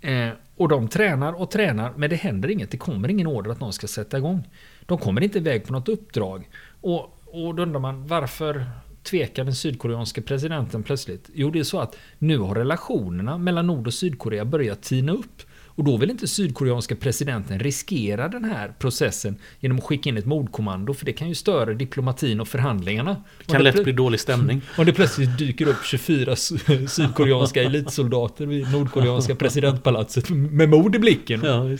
[0.00, 2.70] Eh, och de tränar och tränar, men det händer inget.
[2.70, 4.48] Det kommer ingen order att någon ska sätta igång.
[4.86, 6.48] De kommer inte iväg på något uppdrag.
[6.80, 8.70] Och, och då undrar man varför
[9.02, 11.30] tvekar den sydkoreanska presidenten plötsligt?
[11.34, 15.42] Jo, det är så att nu har relationerna mellan Nord och Sydkorea börjat tina upp.
[15.78, 20.26] Och då vill inte sydkoreanska presidenten riskera den här processen genom att skicka in ett
[20.26, 23.22] mordkommando, för det kan ju störa diplomatin och förhandlingarna.
[23.38, 24.62] Det kan lätt bli dålig stämning.
[24.78, 30.98] Om det plötsligt dyker upp 24 sy- sydkoreanska elitsoldater vid nordkoreanska presidentpalatset med mord i
[30.98, 31.40] blicken.
[31.44, 31.76] Ja.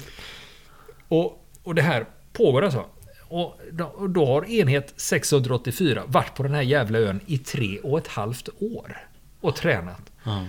[1.08, 2.84] Och, och det här pågår alltså.
[3.28, 3.61] Och
[4.08, 8.48] då, har enhet 684 varit på den här jävla ön i tre och ett halvt
[8.58, 8.96] år.
[9.40, 10.12] Och tränat.
[10.24, 10.46] Ja.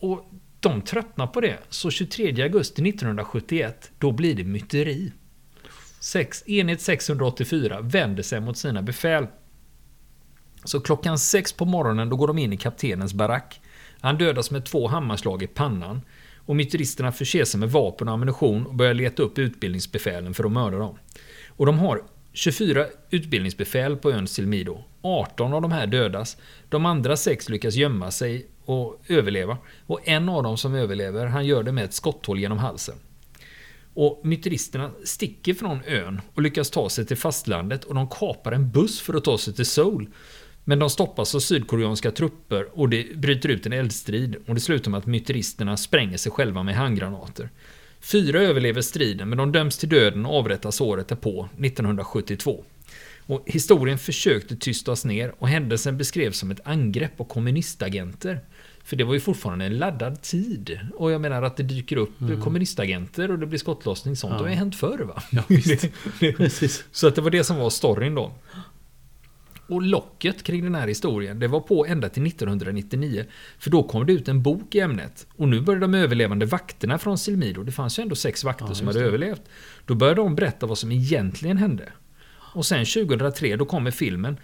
[0.00, 0.30] Och
[0.64, 1.58] de tröttnar på det.
[1.68, 5.12] Så 23 augusti 1971, då blir det myteri.
[6.00, 9.26] Sex, enhet 684 vänder sig mot sina befäl.
[10.64, 13.60] Så klockan sex på morgonen då går de in i kaptenens barack.
[14.00, 16.00] Han dödas med två hammarslag i pannan.
[16.46, 20.52] Och myteristerna förser sig med vapen och ammunition och börjar leta upp utbildningsbefälen för att
[20.52, 20.98] mörda dem.
[21.48, 24.84] Och de har 24 utbildningsbefäl på ön Silmido.
[25.04, 26.36] 18 av de här dödas.
[26.68, 29.58] De andra sex lyckas gömma sig och överleva.
[29.86, 32.94] Och en av dem som överlever, han gör det med ett skotthål genom halsen.
[33.94, 38.70] Och myteristerna sticker från ön och lyckas ta sig till fastlandet och de kapar en
[38.70, 40.10] buss för att ta sig till Seoul.
[40.64, 44.90] Men de stoppas av sydkoreanska trupper och det bryter ut en eldstrid och det slutar
[44.90, 47.50] med att myteristerna spränger sig själva med handgranater.
[48.00, 52.64] Fyra överlever striden men de döms till döden och avrättas året därpå, 1972.
[53.26, 58.40] Och historien försökte tystas ner och händelsen beskrevs som ett angrepp på kommunistagenter.
[58.84, 60.78] För det var ju fortfarande en laddad tid.
[60.94, 62.40] Och jag menar att det dyker upp mm.
[62.40, 64.16] kommunistagenter och det blir skottlossning.
[64.16, 64.38] Sånt ja.
[64.38, 65.22] har ju hänt förr va?
[65.30, 65.42] Ja,
[66.92, 68.32] så att det var det som var storyn då.
[69.66, 73.24] Och locket kring den här historien, det var på ända till 1999.
[73.58, 75.26] För då kom det ut en bok i ämnet.
[75.36, 78.74] Och nu började de överlevande vakterna från Silmido, det fanns ju ändå sex vakter ja,
[78.74, 79.06] som hade det.
[79.06, 79.42] överlevt.
[79.86, 81.92] Då började de berätta vad som egentligen hände.
[82.54, 84.36] Och sen 2003, då kommer filmen.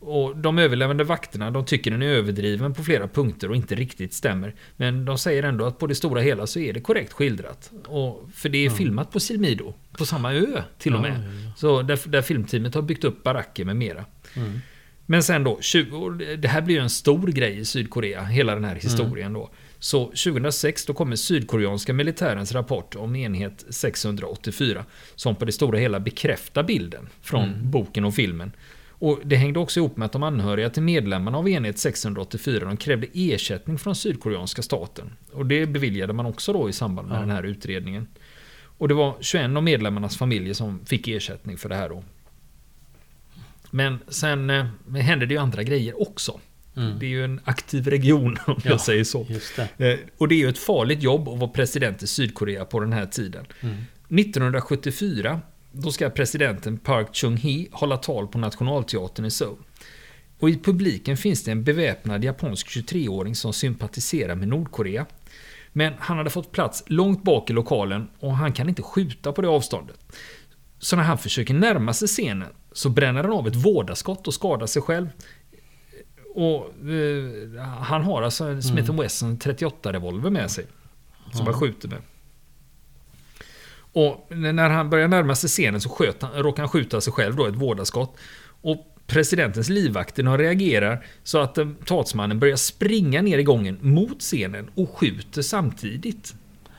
[0.00, 4.12] Och de överlevande vakterna, de tycker den är överdriven på flera punkter och inte riktigt
[4.12, 4.54] stämmer.
[4.76, 7.70] Men de säger ändå att på det stora hela så är det korrekt skildrat.
[7.86, 8.76] Och, för det är mm.
[8.78, 11.12] filmat på Silmido, på samma ö till och med.
[11.12, 11.52] Ja.
[11.56, 14.04] Så där, där filmteamet har byggt upp baracker med mera.
[14.36, 14.60] Mm.
[15.06, 18.64] Men sen då, 20, det här blir ju en stor grej i Sydkorea, hela den
[18.64, 19.40] här historien mm.
[19.40, 19.50] då.
[19.84, 26.00] Så 2006 då kommer sydkoreanska militärens rapport om enhet 684 som på det stora hela
[26.00, 27.70] bekräftar bilden från mm.
[27.70, 28.52] boken och filmen.
[28.88, 32.76] Och Det hängde också ihop med att de anhöriga till medlemmarna av enhet 684 de
[32.76, 35.12] krävde ersättning från sydkoreanska staten.
[35.32, 37.20] Och Det beviljade man också då i samband med ja.
[37.20, 38.06] den här utredningen.
[38.78, 42.04] Och det var 21 av medlemmarnas familjer som fick ersättning för det här då.
[43.70, 44.66] Men sen eh,
[44.96, 46.40] hände det ju andra grejer också.
[46.76, 46.98] Mm.
[46.98, 49.26] Det är ju en aktiv region om ja, jag säger så.
[49.56, 49.92] Det.
[49.92, 52.92] Eh, och det är ju ett farligt jobb att vara president i Sydkorea på den
[52.92, 53.46] här tiden.
[53.60, 53.74] Mm.
[54.08, 55.40] 1974
[55.72, 59.56] då ska presidenten Park Chung-Hee hålla tal på Nationalteatern i Seoul.
[60.38, 65.06] Och i publiken finns det en beväpnad japansk 23-åring som sympatiserar med Nordkorea.
[65.72, 69.42] Men han hade fått plats långt bak i lokalen och han kan inte skjuta på
[69.42, 69.98] det avståndet.
[70.78, 74.66] Så när han försöker närma sig scenen så bränner han av ett vådaskott och skadar
[74.66, 75.08] sig själv.
[76.34, 79.02] Och eh, Han har alltså en Smith mm.
[79.02, 80.66] Wesson 38-revolver med sig.
[81.32, 81.52] Som ja.
[81.52, 81.98] han skjuter med.
[83.92, 87.36] Och när han börjar närma sig scenen så sköt han, råkar han skjuta sig själv
[87.36, 88.16] då, ett vådaskott.
[88.62, 94.70] Och presidentens livvakter reagerar så att eh, talsmannen börjar springa ner i gången mot scenen
[94.74, 96.34] och skjuter samtidigt.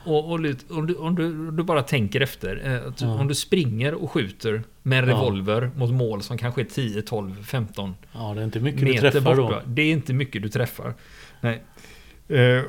[0.06, 0.40] Och, och
[0.70, 2.62] om, du, om, du, du, bara tänker efter.
[2.66, 3.20] Eh, ja.
[3.20, 5.80] Om du springer och skjuter med en revolver ja.
[5.80, 9.36] mot mål som kanske är 10, 12, 15 Ja, det är inte mycket du träffar
[9.36, 9.56] borta.
[9.56, 9.62] då.
[9.66, 10.94] Det är inte mycket du träffar.
[11.42, 11.64] Nej.
[12.32, 12.64] Uh,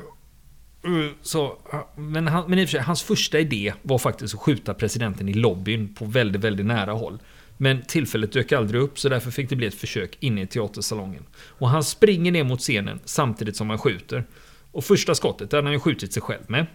[1.21, 1.57] så,
[1.95, 5.29] men, han, men i och för sig, hans första idé var faktiskt att skjuta presidenten
[5.29, 7.19] i lobbyn på väldigt, väldigt nära håll.
[7.57, 11.23] Men tillfället dök aldrig upp så därför fick det bli ett försök inne i teatersalongen.
[11.37, 14.23] Och han springer ner mot scenen samtidigt som han skjuter.
[14.71, 16.65] Och första skottet, där han ju skjutit sig själv med.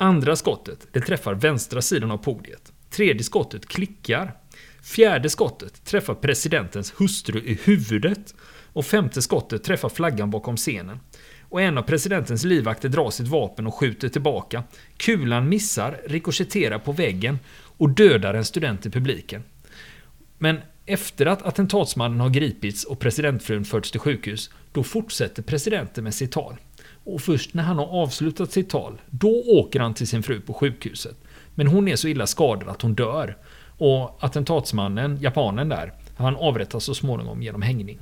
[0.00, 2.72] Andra skottet, det träffar vänstra sidan av podiet.
[2.90, 4.32] Tredje skottet klickar.
[4.82, 8.34] Fjärde skottet träffar presidentens hustru i huvudet.
[8.72, 11.00] Och femte skottet träffar flaggan bakom scenen.
[11.48, 14.62] Och en av presidentens livvakter drar sitt vapen och skjuter tillbaka.
[14.96, 17.38] Kulan missar, rikoschetterar på väggen
[17.78, 19.42] och dödar en student i publiken.
[20.38, 26.14] Men efter att attentatsmannen har gripits och presidentfrun förts till sjukhus, då fortsätter presidenten med
[26.14, 26.56] sitt tal.
[27.08, 30.54] Och först när han har avslutat sitt tal, då åker han till sin fru på
[30.54, 31.16] sjukhuset.
[31.54, 33.36] Men hon är så illa skadad att hon dör.
[33.78, 37.98] Och attentatsmannen, japanen där, han avrättas så småningom genom hängning.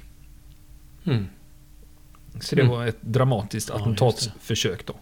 [1.05, 1.27] Mm.
[2.41, 2.73] Så det mm.
[2.73, 4.95] var ett dramatiskt attentatsförsök då.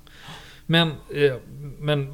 [0.66, 1.34] Men, eh,
[1.78, 2.08] men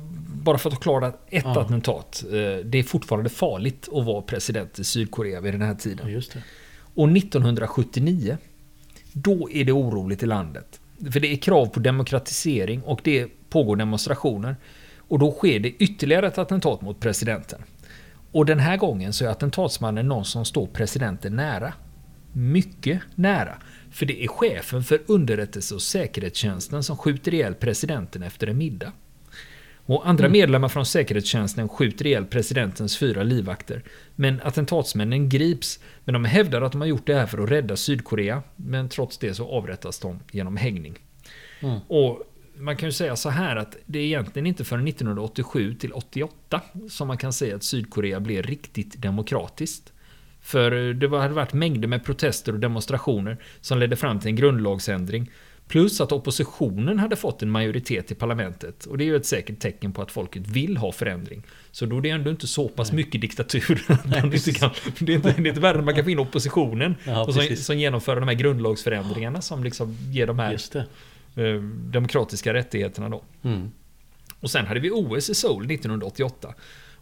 [0.44, 1.60] bara för att att ett ja.
[1.60, 6.12] attentat, eh, det är fortfarande farligt att vara president i Sydkorea vid den här tiden.
[6.12, 6.40] Ja,
[6.94, 8.38] och 1979,
[9.12, 10.79] då är det oroligt i landet.
[11.12, 14.56] För det är krav på demokratisering och det pågår demonstrationer.
[14.98, 17.62] Och då sker det ytterligare ett attentat mot presidenten.
[18.32, 21.72] Och den här gången så är attentatsmannen någon som står presidenten nära.
[22.32, 23.58] Mycket nära.
[23.90, 28.92] För det är chefen för underrättelse och säkerhetstjänsten som skjuter ihjäl presidenten efter en middag.
[29.86, 30.32] Och andra mm.
[30.32, 33.82] medlemmar från säkerhetstjänsten skjuter ihjäl presidentens fyra livvakter.
[34.16, 37.76] Men attentatsmännen grips, men de hävdar att de har gjort det här för att rädda
[37.76, 38.42] Sydkorea.
[38.56, 40.98] Men trots det så avrättas de genom hängning.
[41.60, 41.78] Mm.
[41.88, 42.22] Och
[42.60, 46.60] man kan ju säga så här att det är egentligen inte förrän 1987 till 88
[46.90, 49.92] som man kan säga att Sydkorea blev riktigt demokratiskt.
[50.40, 55.30] För det hade varit mängder med protester och demonstrationer som ledde fram till en grundlagsändring.
[55.70, 58.86] Plus att oppositionen hade fått en majoritet i parlamentet.
[58.86, 61.42] Och det är ju ett säkert tecken på att folket vill ha förändring.
[61.70, 62.96] Så då är det ändå inte så pass Nej.
[62.96, 63.86] mycket diktatur.
[64.04, 66.18] Nej, inte kan, det, är inte, det är inte värre än man kan få in
[66.18, 66.94] oppositionen.
[67.04, 70.58] Ja, och som, som, genomför de här grundlagsförändringarna som liksom ger de här
[71.36, 73.22] eh, demokratiska rättigheterna då.
[73.42, 73.70] Mm.
[74.40, 76.54] Och sen hade vi OS i Seoul 1988.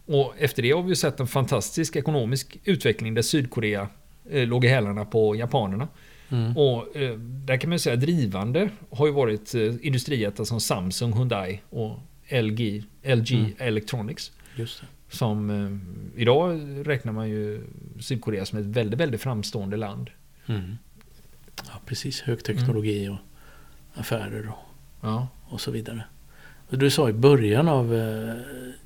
[0.05, 3.87] Och efter det har vi sett en fantastisk ekonomisk utveckling där Sydkorea
[4.29, 5.87] eh, låg i hälarna på japanerna.
[6.29, 6.57] Mm.
[6.57, 11.61] Och eh, där kan man säga drivande har ju varit eh, industrijättar som Samsung, Hyundai
[11.69, 13.51] och LG, LG Mm.
[13.57, 14.31] Electronics.
[15.09, 17.61] Som eh, idag räknar man ju
[17.99, 20.09] Sydkorea som ett väldigt, väldigt framstående land.
[20.45, 20.77] Mm.
[21.67, 22.21] Ja, precis.
[22.21, 23.17] Högteknologi och
[23.99, 24.55] affärer och,
[25.01, 26.03] Ja, och så vidare.
[26.69, 28.35] Du sa i början av, eh,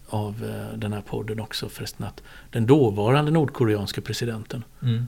[0.08, 0.36] av
[0.76, 5.06] den här podden också förresten att den dåvarande nordkoreanske presidenten mm.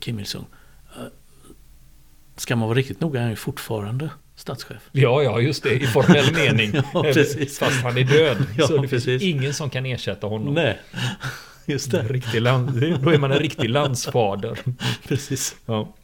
[0.00, 0.44] Kim Il-Sung
[2.36, 4.82] Ska man vara riktigt noga är han ju fortfarande statschef.
[4.92, 6.72] ja, ja just det, i formell mening.
[6.94, 7.58] Ja, precis.
[7.58, 8.36] Fast han är död.
[8.58, 9.22] Ja, så det finns precis.
[9.22, 10.54] ingen som kan ersätta honom.
[10.54, 10.78] Nej,
[11.66, 12.12] just En det.
[12.12, 14.58] riktig land, då är man en riktig landsfader.
[15.08, 15.56] Precis.
[15.66, 15.94] Ja.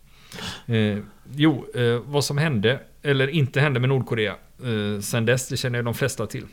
[0.66, 0.98] Eh,
[1.36, 4.32] jo, eh, vad som hände, eller inte hände med Nordkorea
[4.64, 6.44] eh, sen dess, det känner ju de flesta till.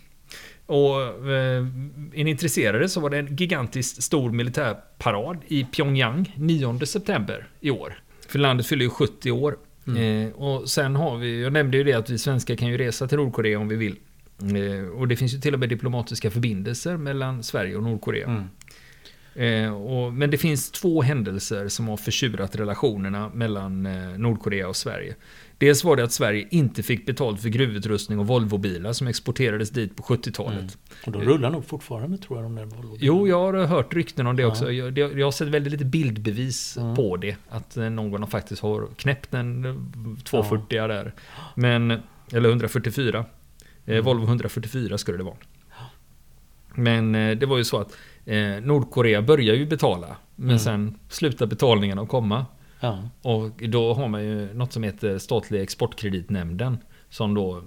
[0.65, 1.65] Och eh,
[2.13, 7.71] är ni intresserade så var det en gigantiskt stor militärparad i Pyongyang 9 september i
[7.71, 7.99] år.
[8.27, 9.57] För landet fyller ju 70 år.
[9.87, 13.07] Eh, och sen har vi, jag nämnde ju det att vi svenskar kan ju resa
[13.07, 13.95] till Nordkorea om vi vill.
[14.41, 18.27] Eh, och det finns ju till och med diplomatiska förbindelser mellan Sverige och Nordkorea.
[18.27, 18.43] Mm.
[19.39, 24.75] Eh, och, men det finns två händelser som har förtjurat relationerna mellan eh, Nordkorea och
[24.75, 25.15] Sverige.
[25.57, 29.95] Dels var det att Sverige inte fick betalt för gruvutrustning och Volvobilar som exporterades dit
[29.95, 30.59] på 70-talet.
[30.59, 30.69] Mm.
[31.05, 32.67] Och de rullar nog fortfarande tror jag de där.
[32.99, 34.47] Jo, jag har hört rykten om det Ja.
[34.47, 34.71] också.
[34.71, 36.95] Jag, jag, har sett väldigt lite bildbevis Mm.
[36.95, 37.35] på det.
[37.49, 39.75] Att eh, någon faktiskt har knäppt en eh,
[40.23, 41.13] 240 där.
[41.55, 41.91] Men,
[42.31, 43.17] eller 144.
[43.19, 43.25] Eh,
[43.85, 44.03] Mm.
[44.05, 45.35] Volvo 144 skulle det vara.
[46.75, 50.15] Men det var ju så att eh, Nordkorea börjar ju betala.
[50.35, 50.59] Men Mm.
[50.59, 52.45] sen slutar betalningarna att komma.
[52.79, 53.09] Ja.
[53.21, 56.77] Och då har man ju något som heter Statliga Exportkreditnämnden.
[57.09, 57.61] Som då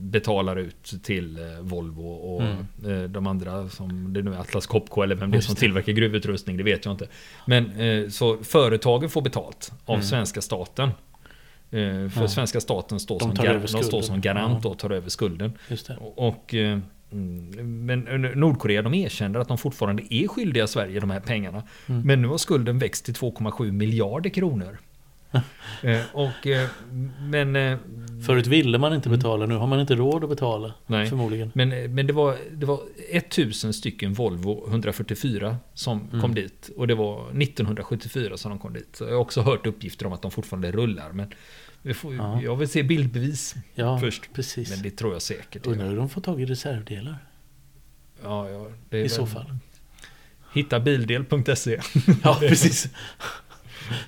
[0.00, 3.02] betalar ut till eh, Volvo och Mm.
[3.02, 5.92] eh, de andra som det nu är Atlas Copco eller vem det är som tillverkar
[5.92, 7.08] gruvutrustning, det vet jag inte.
[7.46, 10.06] Men eh, så företagen får betalt av Mm.
[10.06, 10.90] svenska staten.
[11.70, 12.28] För Ja.
[12.28, 14.70] svenska staten står, De som, gar- de står som garant Ja.
[14.70, 15.52] och tar över skulden.
[15.68, 15.96] Just det.
[15.96, 16.54] Och,
[17.10, 21.62] men eh, Nordkorea de erkänner att de fortfarande är skyldiga Sverige de här pengarna.
[21.86, 22.02] Mm.
[22.02, 24.78] Men nu har skulden växt till 2,7 miljarder kronor.
[25.82, 26.68] eh, och, eh,
[27.20, 27.78] men,
[28.26, 30.64] Förut ville man inte betala, nu har man inte råd att betala.
[30.64, 30.74] Mm.
[30.86, 31.06] Nej.
[31.06, 31.50] Förmodligen.
[31.54, 36.20] men, men det, var, det var 1000 stycken Volvo 144 som Mm.
[36.20, 36.70] kom dit.
[36.76, 38.88] Och det var 1974 som de kom dit.
[38.92, 41.12] Så jag har också hört uppgifter om att de fortfarande rullar.
[41.12, 41.32] Men
[41.94, 42.42] får, Ja.
[42.42, 44.22] jag vill se bildbevis Ja, först.
[44.34, 44.70] precis.
[44.70, 45.66] Men det tror jag säkert.
[45.66, 47.16] Undrar hur de får tag i reservdelar.
[48.22, 48.48] Ja,
[48.90, 49.54] ja, I så väl- fall.
[50.54, 51.80] Hittabildel.se
[52.22, 52.88] Ja, precis.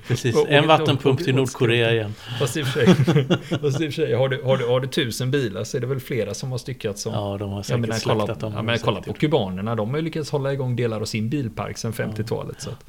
[0.09, 0.35] precis.
[0.37, 2.15] Och- och- En vattenpump och- till Nordkorea igen.
[2.39, 3.25] Fast i och för sig,
[3.61, 5.81] fast i och för sig har, du, har, du, har du tusen bilar så är
[5.81, 7.13] det väl flera som har styckats som...
[7.13, 8.53] Ja, de har jag säkert menar, kolla, dem.
[8.57, 11.79] ja, men kolla på kubanerna, de har ju lyckats hålla igång delar av sin bilpark
[11.79, 12.61] sedan 50-talet.
[12.63, 12.85] Så att.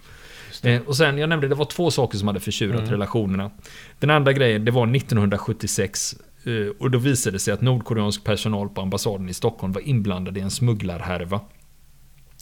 [0.63, 2.91] Eh, och sen, jag nämnde, det var två saker som hade förtjurat Mm.
[2.91, 3.51] relationerna.
[3.99, 6.15] Den andra grejen, det var 1976.
[6.43, 10.37] eh, Och då visade det sig att nordkoreansk personal på ambassaden i Stockholm var inblandad
[10.37, 11.39] i en smugglarhärva.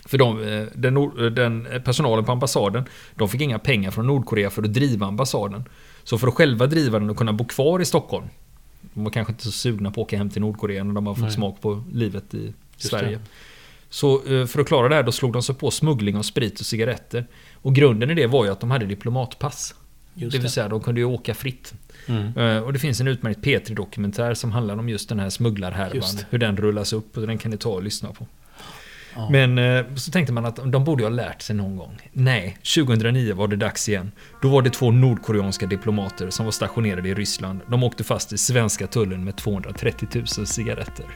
[0.06, 2.84] För de, eh, den, eh, den personalen på ambassaden,
[3.16, 5.64] de fick inga pengar från Nordkorea för att driva ambassaden.
[6.04, 8.26] Så för att själva driva den och kunna bo kvar i Stockholm.
[8.94, 11.14] De var kanske inte så sugna på att åka hem till Nordkorea när de har
[11.14, 11.32] fått Nej.
[11.32, 13.10] smak på livet i Just Sverige.
[13.18, 13.20] det.
[13.89, 16.60] Så eh, för att klara det här då slog de sig på smuggling av sprit
[16.60, 17.28] och cigaretter.
[17.54, 19.75] Och grunden i det var ju att de hade diplomatpass.
[20.13, 20.49] Just det vill det.
[20.49, 21.73] säga de kunde ju åka fritt.
[22.08, 22.38] Mm.
[22.38, 26.02] Eh, Och det finns en utmärkt P3-dokumentär som handlar om just den här smugglarhärvan.
[26.30, 28.28] Hur den rullas upp och den kan ni ta och lyssna på.
[29.15, 29.30] Ja.
[29.30, 31.97] Men eh, så tänkte man att de borde ju ha lärt sig någon gång.
[32.13, 34.12] Nej, 2009 var det dags igen.
[34.41, 37.60] Då var det två nordkoreanska diplomater som var stationerade i Ryssland.
[37.67, 41.06] De åkte fast i svenska tullen med 230 000 cigaretter.